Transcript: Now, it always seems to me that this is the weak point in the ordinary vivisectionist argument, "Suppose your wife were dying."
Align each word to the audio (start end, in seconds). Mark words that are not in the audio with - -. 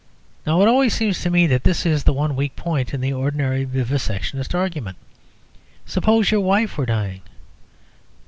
Now, 0.47 0.59
it 0.63 0.67
always 0.67 0.95
seems 0.95 1.21
to 1.21 1.29
me 1.29 1.45
that 1.45 1.63
this 1.63 1.85
is 1.85 2.05
the 2.05 2.11
weak 2.13 2.55
point 2.55 2.91
in 2.91 3.01
the 3.01 3.13
ordinary 3.13 3.65
vivisectionist 3.67 4.55
argument, 4.55 4.97
"Suppose 5.85 6.31
your 6.31 6.41
wife 6.41 6.75
were 6.75 6.87
dying." 6.87 7.21